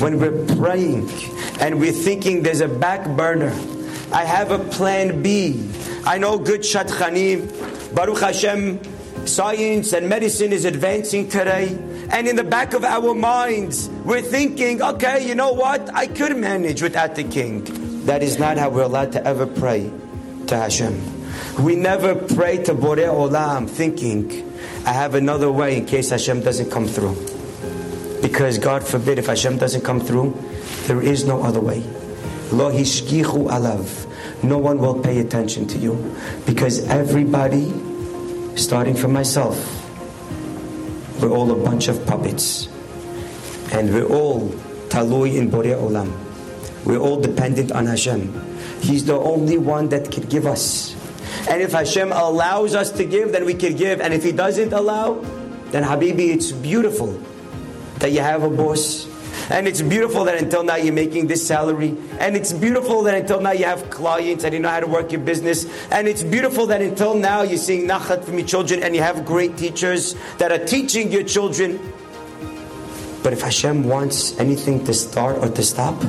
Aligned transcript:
when 0.00 0.18
we're 0.18 0.46
praying 0.56 1.08
and 1.60 1.78
we're 1.78 1.92
thinking 1.92 2.42
there's 2.42 2.60
a 2.60 2.68
back 2.68 3.06
burner, 3.16 3.52
I 4.12 4.24
have 4.24 4.50
a 4.50 4.58
plan 4.58 5.22
B. 5.22 5.68
I 6.04 6.18
know 6.18 6.38
good 6.38 6.62
shatchanim, 6.62 7.94
Baruch 7.94 8.20
Hashem, 8.20 8.80
science 9.26 9.92
and 9.92 10.08
medicine 10.08 10.52
is 10.52 10.64
advancing 10.64 11.28
today. 11.28 11.68
And 12.12 12.26
in 12.26 12.34
the 12.34 12.44
back 12.44 12.72
of 12.72 12.84
our 12.84 13.14
minds, 13.14 13.88
we're 14.04 14.22
thinking, 14.22 14.82
okay, 14.82 15.26
you 15.26 15.34
know 15.34 15.52
what? 15.52 15.94
I 15.94 16.06
could 16.06 16.36
manage 16.36 16.82
without 16.82 17.14
the 17.14 17.24
king. 17.24 17.64
That 18.06 18.22
is 18.22 18.38
not 18.38 18.58
how 18.58 18.70
we're 18.70 18.82
allowed 18.82 19.12
to 19.12 19.24
ever 19.24 19.46
pray 19.46 19.92
to 20.46 20.56
Hashem. 20.56 20.98
We 21.62 21.76
never 21.76 22.14
pray 22.14 22.62
to 22.64 22.74
Borei 22.74 23.06
Olam 23.06 23.68
thinking, 23.68 24.50
I 24.86 24.92
have 24.92 25.14
another 25.14 25.52
way 25.52 25.76
in 25.76 25.86
case 25.86 26.10
Hashem 26.10 26.40
doesn't 26.40 26.70
come 26.70 26.88
through. 26.88 27.14
Because 28.22 28.58
God 28.58 28.86
forbid 28.86 29.18
if 29.18 29.26
Hashem 29.26 29.58
doesn't 29.58 29.82
come 29.82 30.00
through, 30.00 30.36
there 30.86 31.00
is 31.00 31.24
no 31.24 31.42
other 31.42 31.60
way. 31.60 31.80
Lo 32.52 32.70
alav. 32.70 34.06
No 34.42 34.58
one 34.58 34.78
will 34.78 35.00
pay 35.00 35.20
attention 35.20 35.66
to 35.68 35.78
you. 35.78 36.14
Because 36.46 36.86
everybody, 36.88 37.72
starting 38.56 38.94
from 38.94 39.12
myself, 39.12 39.56
we're 41.20 41.30
all 41.30 41.50
a 41.50 41.64
bunch 41.64 41.88
of 41.88 42.04
puppets. 42.06 42.68
And 43.72 43.92
we're 43.92 44.08
all 44.08 44.48
talui 44.88 45.36
in 45.36 45.50
Borei 45.50 45.76
Olam. 45.76 46.12
We're 46.84 46.98
all 46.98 47.20
dependent 47.20 47.72
on 47.72 47.86
Hashem. 47.86 48.32
He's 48.80 49.04
the 49.04 49.16
only 49.16 49.58
one 49.58 49.90
that 49.90 50.10
can 50.10 50.24
give 50.24 50.46
us. 50.46 50.96
And 51.48 51.62
if 51.62 51.72
Hashem 51.72 52.12
allows 52.12 52.74
us 52.74 52.90
to 52.92 53.04
give, 53.04 53.32
then 53.32 53.44
we 53.44 53.54
can 53.54 53.76
give. 53.76 54.00
And 54.00 54.12
if 54.12 54.24
He 54.24 54.32
doesn't 54.32 54.72
allow, 54.72 55.20
then 55.70 55.84
Habibi, 55.84 56.34
it's 56.34 56.52
beautiful 56.52 57.20
that 58.00 58.12
you 58.12 58.20
have 58.20 58.42
a 58.42 58.50
boss. 58.50 59.06
And 59.50 59.66
it's 59.66 59.82
beautiful 59.82 60.24
that 60.24 60.40
until 60.40 60.62
now 60.62 60.76
you're 60.76 60.94
making 60.94 61.26
this 61.26 61.46
salary. 61.46 61.96
And 62.18 62.36
it's 62.36 62.52
beautiful 62.52 63.02
that 63.04 63.14
until 63.14 63.40
now 63.40 63.52
you 63.52 63.64
have 63.64 63.90
clients 63.90 64.44
and 64.44 64.54
you 64.54 64.60
know 64.60 64.68
how 64.68 64.80
to 64.80 64.86
work 64.86 65.12
your 65.12 65.20
business. 65.20 65.66
And 65.90 66.08
it's 66.08 66.22
beautiful 66.22 66.66
that 66.66 66.82
until 66.82 67.14
now 67.14 67.42
you're 67.42 67.58
seeing 67.58 67.88
nachat 67.88 68.24
from 68.24 68.38
your 68.38 68.46
children 68.46 68.82
and 68.82 68.94
you 68.94 69.02
have 69.02 69.24
great 69.24 69.56
teachers 69.56 70.14
that 70.38 70.52
are 70.52 70.64
teaching 70.64 71.10
your 71.10 71.24
children. 71.24 71.80
But 73.22 73.32
if 73.32 73.42
Hashem 73.42 73.84
wants 73.84 74.38
anything 74.38 74.84
to 74.84 74.94
start 74.94 75.38
or 75.38 75.48
to 75.48 75.62
stop, 75.62 76.00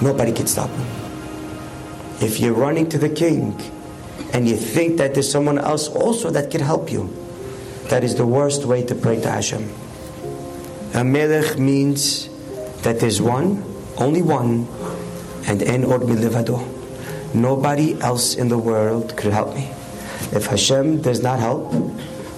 nobody 0.00 0.32
can 0.32 0.46
stop 0.46 0.70
him. 0.70 0.86
If 2.20 2.40
you're 2.40 2.54
running 2.54 2.88
to 2.90 2.98
the 2.98 3.08
king 3.08 3.58
and 4.32 4.48
you 4.48 4.56
think 4.56 4.98
that 4.98 5.14
there's 5.14 5.30
someone 5.30 5.58
else 5.58 5.88
also 5.88 6.30
that 6.30 6.50
can 6.50 6.60
help 6.60 6.90
you, 6.92 7.12
that 7.88 8.04
is 8.04 8.14
the 8.14 8.26
worst 8.26 8.64
way 8.64 8.84
to 8.84 8.94
pray 8.94 9.20
to 9.20 9.30
Hashem. 9.30 9.83
A 10.94 11.02
melech 11.02 11.58
means 11.58 12.28
that 12.82 13.00
there's 13.00 13.20
one, 13.20 13.64
only 13.98 14.22
one, 14.22 14.68
and 15.44 15.60
en 15.60 15.84
od 15.84 16.02
milivado. 16.02 16.62
Nobody 17.34 18.00
else 18.00 18.36
in 18.36 18.48
the 18.48 18.58
world 18.58 19.16
could 19.16 19.32
help 19.32 19.56
me. 19.56 19.68
If 20.30 20.46
Hashem 20.46 21.02
does 21.02 21.20
not 21.20 21.40
help, 21.40 21.74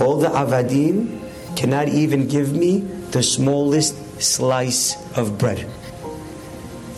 all 0.00 0.16
the 0.16 0.28
avadim 0.28 1.20
cannot 1.56 1.88
even 1.88 2.26
give 2.26 2.54
me 2.54 2.80
the 3.12 3.22
smallest 3.22 3.94
slice 4.18 4.96
of 5.14 5.36
bread. 5.36 5.68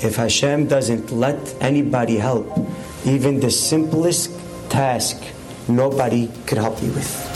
If 0.02 0.16
Hashem 0.16 0.68
doesn't 0.68 1.10
let 1.10 1.56
anybody 1.60 2.18
help, 2.18 2.46
even 3.04 3.40
the 3.40 3.50
simplest 3.50 4.30
task, 4.70 5.20
nobody 5.66 6.30
could 6.46 6.58
help 6.58 6.80
me 6.80 6.90
with. 6.90 7.29